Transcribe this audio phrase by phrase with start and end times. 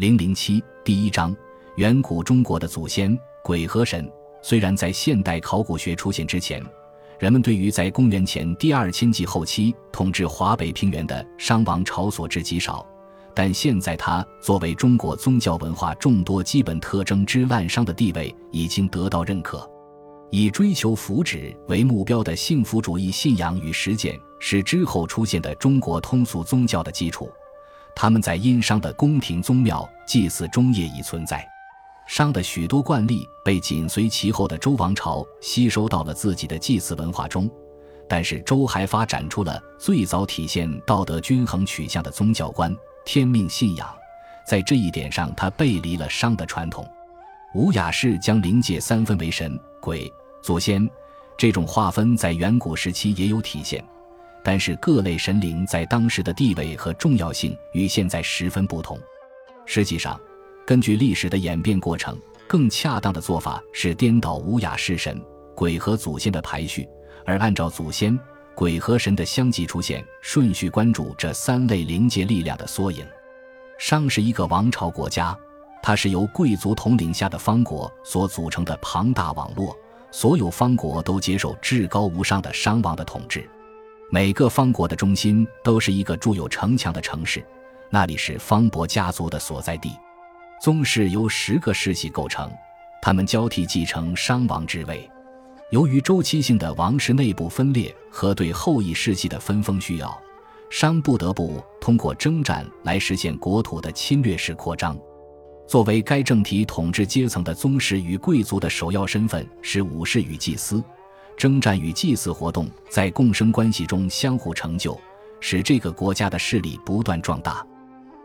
[0.00, 1.36] 零零七第一章：
[1.76, 3.14] 远古中国的祖先
[3.44, 4.10] 鬼和神。
[4.40, 6.64] 虽然在现代考古学出现之前，
[7.18, 12.86] 人们对于在公元前第二千纪后期统治华北平原的商王朝所知极少，
[13.34, 19.70] 但现在他作为中国宗教文化众多基本特征之滥觞的地位已经得到认可。
[20.30, 27.30] 以追求福祉为目标的幸福主义信仰与实践是之后出现的中国通俗宗教的基础。
[27.94, 31.46] 他们在殷商的宫廷宗庙祭祀中业已存在。
[32.06, 37.48] 商的许多惯例被紧随其后的周王朝吸收到了自己的祭祀文化中，
[38.08, 42.74] 但是周还发展出了最早体现道德均衡取向的宗教观——
[43.06, 43.88] 天命信仰。
[44.44, 46.84] 在这一点上，他背离了商的传统。
[47.54, 50.12] 吴雅氏将灵界三分为神、鬼、
[50.42, 50.88] 祖先，
[51.38, 53.84] 这种划分在远古时期也有体现，
[54.44, 58.98] 但是各类神灵在当时的地位和重要性与现在十分不同。
[59.66, 60.20] 实际上。
[60.66, 65.20] 根据历史的演变过程，更恰当的做法是颠倒无雅式神、
[65.52, 66.88] 鬼和祖先的排序，
[67.24, 68.16] 而按照祖先、
[68.54, 73.04] 鬼和神的相继出现顺序关注这三类灵界力量的缩影。
[73.80, 75.36] 商是一个王朝国家，
[75.82, 79.76] 它是由贵族统领下的方国所组成的庞大网络，
[80.12, 83.48] 所有方国都接受至高无上的商王的统治。
[84.12, 87.46] 每个方国的中心都是一个筑有城墙的城市，
[87.90, 89.92] 那里是方伯家族的所在地。
[90.60, 92.50] 宗室由十个世系构成，
[93.00, 95.08] 他们交替继承商王之位。
[95.70, 100.20] 由于周期性的王室内部分裂和对后裔世系的分封需要，
[100.70, 104.98] 商不得不通过征战来实现国土的侵略式扩张。
[105.68, 110.82] 作为该政体统治阶层的宗室与贵族的首要身份是武士与祭司，
[111.40, 115.00] 征战与祭祀活动在共生关系中相互成就，
[115.40, 117.66] 使这个国家的势力不断壮大。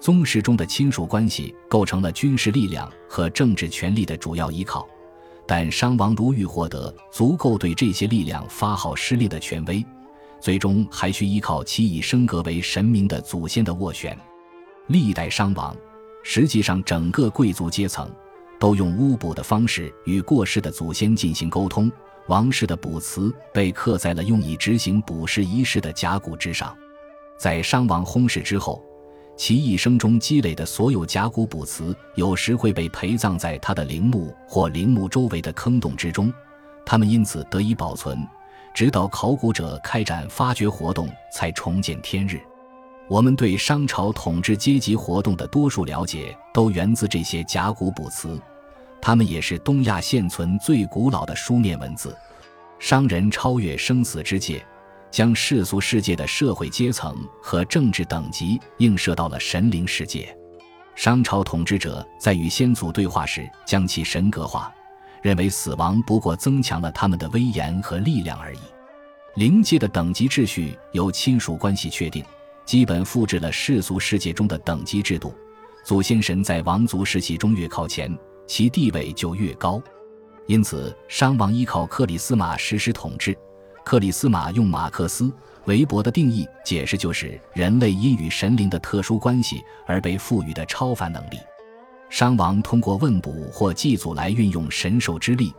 [0.00, 4.84] 宗室中的亲属关系构成了军事力量和政治权力的主要依靠，
[5.46, 9.86] 但商王如欲获得足够对这些力量发号施令的权威，
[10.40, 14.18] 最终还需依靠其已升格为神明的祖先的斡旋。
[14.88, 15.76] 历代商王，
[16.24, 18.10] 实际上整个贵族阶层，
[18.58, 21.88] 都用巫卜的方式与过世的祖先进行沟通。
[22.28, 26.76] 王室的卜辞被刻在了用以执行卜筮仪式的甲骨之上。
[27.38, 28.82] 在商王薨逝之后。
[29.36, 36.32] 其一生中积累的所有甲骨卜辞，有时会被陪葬在他的陵墓或陵墓周围的坑洞之中，
[36.86, 38.16] 他们因此得以保存，
[38.72, 42.40] 直到考古者开展发掘活动才重见天日。
[43.08, 48.40] 我们对商朝统治阶级活动的多数了解，都源自这些甲骨卜辞，
[49.06, 52.16] 它们也是东亚现存最古老的书面文字。
[52.78, 54.64] 商人超越生死之界。
[55.10, 60.36] 将世俗世界的社会阶层和政治等级映射到了神灵世界。
[60.96, 64.74] 商朝统治者在与先祖对话时，将其神格化，
[65.22, 68.58] 认为死亡不过增强了他们的威严和力量而已。
[69.36, 72.24] 灵界的等级秩序由亲属关系确定，
[72.64, 75.32] 基本复制了世俗世界中的等级制度。
[75.84, 78.12] 祖先神在王族世系中越靠前，
[78.46, 79.82] 其地位就越高。
[80.46, 83.36] 因此，商王依靠克里斯玛实施统治。
[83.84, 85.24] 克里斯玛用马克思·
[85.66, 91.38] 韦伯的定义解释，就是人类因与神灵的特殊关系而被赋予的超凡能力。
[92.10, 95.52] 商王通过问卜或祭祖来运用神兽之力，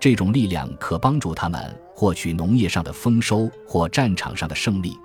[0.00, 4.96] 这种力量可帮助他们获取农业上的丰收或战场上的胜利。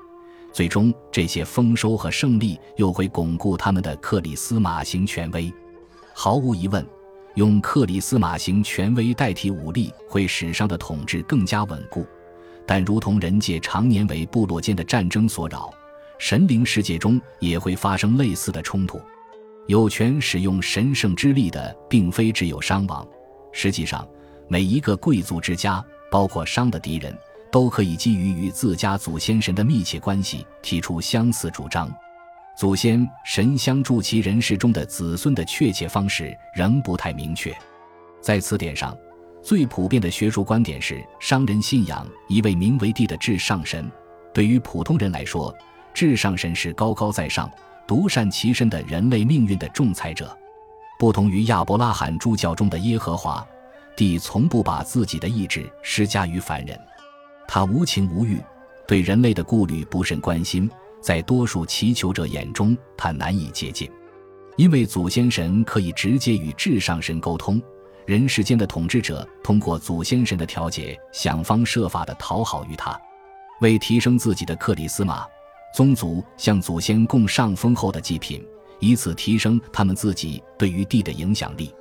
[0.52, 5.52] 最终，这些丰收和胜利又会巩固他们的克里斯玛型权威。
[6.14, 6.86] 毫无疑问，
[7.36, 12.06] 用克里斯马型权威代替武力，会使商的统治更加稳固。
[12.66, 15.74] 但如同人界常年为部落间的战争所扰，
[16.20, 19.02] 神灵世界中也会发生类似的冲突。
[19.68, 23.06] 有权使用神圣之力的，并非只有商王。
[23.52, 24.08] 实际上，
[24.48, 27.18] 每一个贵族之家，包括商的敌人，
[27.52, 31.92] 都可以基于与自家祖先神的密切关系，提出相似主张。
[32.56, 37.56] 祖先神相助其人世中的子孙的确切方式仍不太明确。
[38.22, 38.98] 在此点上。
[39.42, 43.92] 最普遍的学术观点是，商人信仰一位名为帝的至上神。
[44.34, 45.54] 对于普通人来说，
[45.94, 47.52] 至上神是高高在上、
[47.86, 50.34] 独善其身的人类命运的仲裁者。
[50.98, 53.46] 不同于亚伯拉罕诸教中的耶和华，
[53.98, 56.80] 帝从不把自己的意志施加于凡人。
[57.46, 58.40] 他无情无欲，
[58.88, 60.72] 对人类的顾虑不甚关心。
[61.04, 63.92] 在多数祈求者眼中，他难以接近，
[64.56, 67.62] 因为祖先神可以直接与至上神沟通。
[68.06, 72.98] 人世间的统治者通过祖先神的调解，想方设法地讨好于他。
[73.60, 75.26] 为提升自己的克里斯玛，
[75.76, 78.42] 宗族向祖先供上丰厚的祭品，
[78.80, 81.74] 以此提升他们自己对于地的影响力。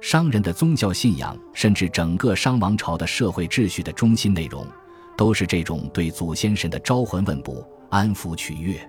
[0.00, 4.64] 商人的宗教信仰，甚至整个商王朝的社会秩序的中心内容，
[5.16, 8.80] 都是这种对祖先神的招魂问卜、安抚取悦。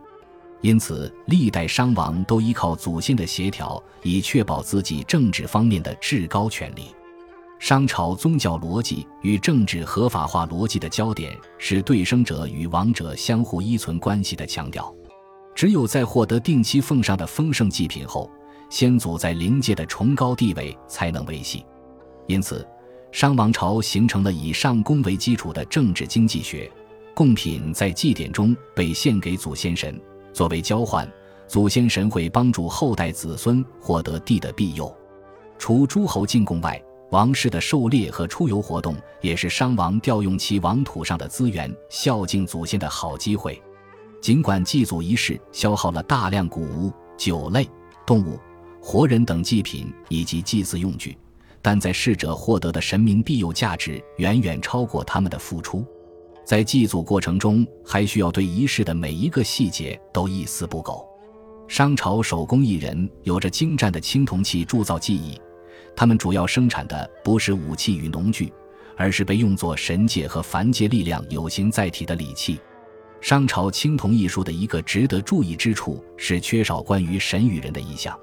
[0.61, 6.95] 因此，历代商王都依靠祖先的协调，以确保自己政治方面的至高权力。
[7.59, 14.93] 商朝宗教逻辑与政治合法化逻辑的焦点是对生者与亡者相互依存关系的强调。
[15.53, 18.29] 只有在获得定期奉上的丰盛祭品后，
[18.69, 21.65] 先祖在灵界的崇高地位才能维系，
[22.27, 22.67] 因此，
[23.11, 26.71] 商王朝形成了以上宫为基础的政治经济学。
[27.13, 29.99] 贡品在祭典中被献给祖先神，
[30.33, 31.09] 作为交换，
[31.47, 34.93] 祖先神会帮助后代子孙获得地的庇佑。
[35.57, 36.81] 除诸侯进贡外，
[37.11, 43.61] 王室的狩猎和出游活动也是商王调用其王土上的资源孝敬祖先的好机会。
[44.21, 47.67] 尽管祭祖仪式消耗了大量谷物、酒类、
[48.05, 48.39] 动物。
[48.83, 51.15] 活人等祭品以及祭祀用具，
[51.61, 55.85] 但在逝者获得的神明庇佑价值远远超过他们的付出。
[56.43, 61.05] 在祭祖过程中，还需要对仪式的每一个细节都一丝不苟。
[61.67, 65.39] 商朝手工艺人有着精湛的青铜器铸造技艺，
[65.95, 68.51] 他们主要生产的不是武器与农具，
[68.97, 72.59] 而是被用作神界和凡界力量有形载体的礼器。
[73.21, 78.17] 商朝青铜艺术的一个值得注意之处是缺少关于神与人的意象。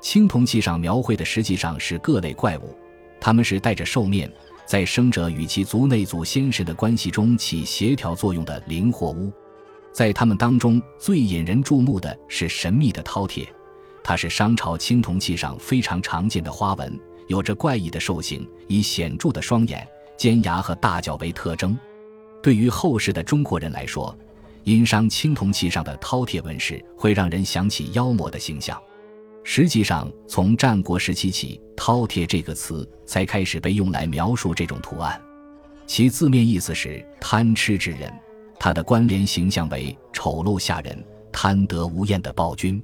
[0.00, 2.76] 青铜器上描绘的实际上是各类怪物，
[3.20, 4.30] 他们是带着兽面，
[4.72, 9.30] 在生者与其族内祖先神的关系中起协调作用的灵或物。
[9.92, 13.46] 在他们当中最引人注目的是神秘的饕餮，
[14.02, 19.86] 它是商朝青铜器上非常常见的花纹，有着怪异的兽形，以显著的双眼、
[20.16, 21.78] 尖牙和大角为特征。
[22.42, 24.18] 对于后世的中国人来说，
[24.64, 28.80] 殷商青铜器上的饕餮纹饰会让人想起妖魔的形象。
[29.44, 35.20] 实际上，从战国时期起，“饕餮”这个词才开始被用来描述这种图案。
[35.86, 38.12] 其字面意思是贪吃之人，
[38.58, 42.82] 它的关联形象为丑陋吓人、贪得无厌的暴君。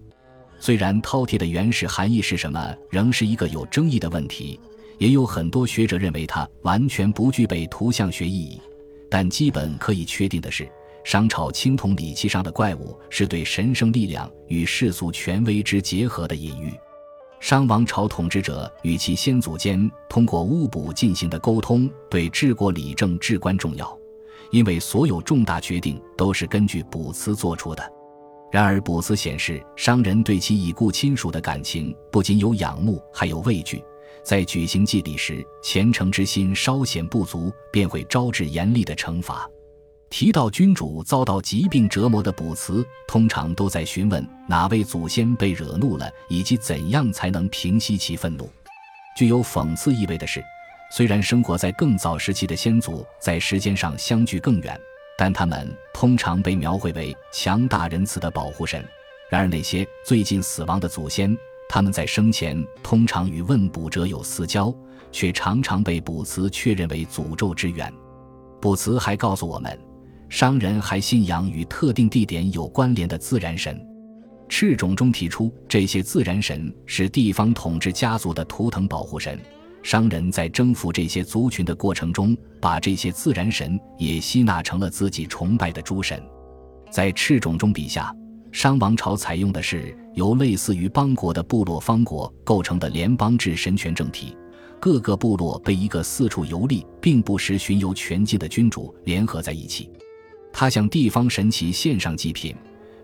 [0.58, 4.58] 虽然“饕餮”的原始含义是什么，仍是一个有争议的问题，
[4.98, 8.60] 也有很多学者认为它完全不具备图像学意义。
[9.08, 10.68] 但基本可以确定的是。
[11.08, 16.70] 商朝青铜礼器上的怪物是对神圣力量与世俗权威之结合的隐喻。
[17.40, 23.98] 商王朝统治者与其先祖间通过巫卜进行的沟通，对治国理政至关重要，
[24.50, 27.82] 因为所有重大决定都是根据卜辞做出的。
[28.52, 33.82] 然而，卜辞显示商人对其已故亲属的感情不仅有仰慕，还有畏惧。
[34.22, 39.50] 在举行祭礼时，虔诚之心稍显不足，便会招致严厉的惩罚。
[40.10, 48.50] 提到君主遭到疾病折磨的卜辞，通常都在询问哪位祖先被惹怒了，以及怎样才能平息其愤怒。
[49.16, 50.42] 具有讽刺意味的是，
[50.90, 54.80] 虽然生活在更早时期的先祖在时间上相距更远，
[55.18, 58.82] 但他们通常被描绘为强大仁慈的保护神。
[59.30, 61.36] 然而，那些最近死亡的祖先，
[61.68, 64.74] 他们在生前通常与问卜者有私交，
[65.12, 67.92] 却常常被卜辞确认为诅咒之源。
[68.58, 69.87] 卜辞还告诉我们。
[70.28, 73.80] 商人还信仰与特定地点有关联的自然神，
[74.48, 79.38] 赤冢中提出，这些自然神是地方统治家族的图腾保护神。
[79.82, 86.22] 商人在征服这些族群的过程中，把这些自然神也吸纳成了自己崇拜的诸神。
[86.90, 88.14] 在赤冢中笔下，
[88.52, 94.36] 商王朝采用的是由类似于邦国的部落方国构成的联邦制神权政体，
[94.78, 99.90] 各个部落被一个四处游历并不时巡游全境的君主联合在一起。
[100.52, 102.54] 他向地方神祇献上祭品，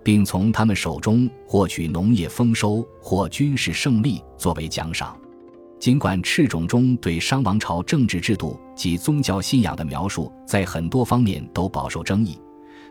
[0.03, 5.17] 并从他们手中获取农业丰收或军事胜利作为奖赏。
[5.79, 12.39] 尽管赤冢中对商王朝政治制度及宗教信仰的描述在很多方面都饱受争议，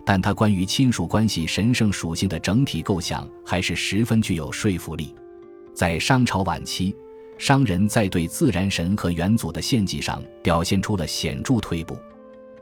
[0.05, 5.15] 但他关于亲属关系神圣属性的整体构想还是十分具有说服力。
[5.73, 6.95] 在商朝晚期，
[7.39, 11.97] 商人在对自然神和元祖的献祭上表现出了显著退步。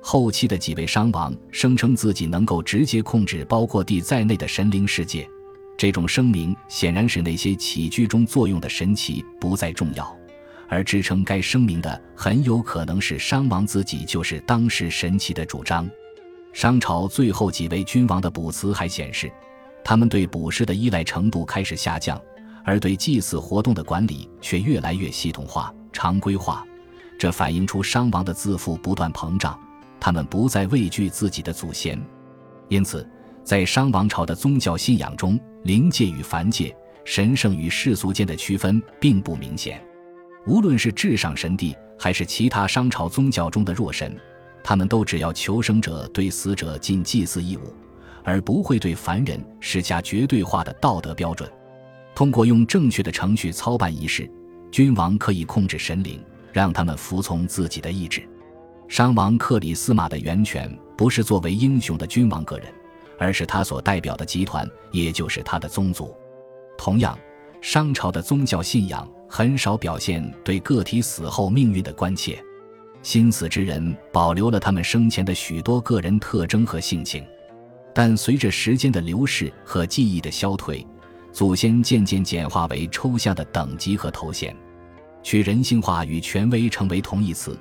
[0.01, 5.29] 后期的几位商王声称自己能够直接控制包括地在内的神灵世界，
[5.77, 10.13] 这种声明显然使那些起居中作用的神奇不再重要，
[10.67, 15.89] 而支撑该声明的很有可能是商王自己就是当时神奇的主张。
[16.51, 19.31] 商朝最后几位君王的卜辞还显示，
[19.83, 22.19] 他们对卜筮的依赖程度开始下降，
[22.65, 26.65] 而对祭祀活动的管理却越来越系统化、常规化，
[27.17, 29.57] 这反映出商王的自负不断膨胀。
[30.01, 31.97] 他们不再畏惧自己的祖先，
[32.69, 33.07] 因此，
[33.43, 39.79] 在商王朝的宗教信仰中，灵界与凡界、神圣与世俗间的区分并不明显。
[40.47, 44.17] 无论是至上神帝，还是其他商朝宗教中的弱神，
[44.63, 47.71] 他们都只要求生者对死者尽祭祀义务，
[48.23, 51.47] 而不会对凡人施加绝对化的道德标准。
[52.15, 54.27] 通过用正确的程序操办仪式，
[54.71, 56.19] 君王可以控制神灵，
[56.51, 58.27] 让他们服从自己的意志。
[58.91, 62.67] 商王克里斯玛的源泉不是作为英雄的君王个人，
[63.17, 66.13] 而是他所代表的集团，也就是他的宗族。
[66.77, 67.17] 同样，
[67.61, 72.37] 商朝的宗教信仰很少表现对个体死后命运的关切。
[73.01, 77.25] 心死之人保留了他们生前的许多个人特征和性情，
[77.95, 80.85] 但随着时间的流逝和记忆的消退，
[81.31, 84.53] 祖先渐渐简化为抽象的等级和头衔，
[85.23, 87.57] 取人性化与权威成为同义词。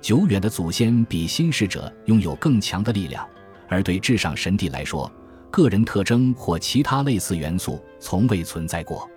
[0.00, 3.26] 久远的祖先比新逝者拥有更强的力量，
[3.68, 5.10] 而对至上神帝来说，
[5.50, 9.08] 个人特征或其他类似元素从未存在过。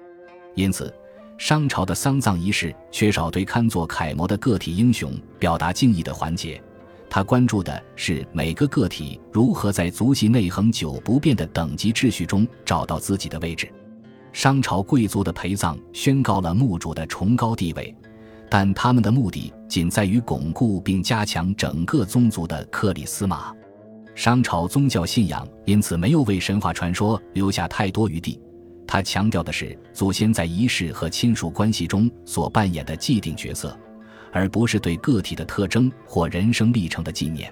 [0.56, 0.94] 因此，
[1.38, 6.62] 商朝的丧葬仪式缺少对堪作楷模的个体英雄表达敬意的环节。
[7.10, 13.70] 他关注的是每个个体如何在族系内恒久不变的等级秩序中找到自己的位置。
[14.34, 17.94] 商朝贵族的陪葬宣告了墓主的崇高地位。
[18.54, 23.56] 但他们的目的仅在于巩固并加强整个宗族的克里斯玛。
[24.14, 28.38] 商朝宗教信仰因此没有为神话传说留下太多余地，
[28.86, 33.74] 他强调的是祖先在仪式和亲属关系中所扮演的既定角色，
[34.34, 37.50] 而不是对个体的特征或人生历程的纪念。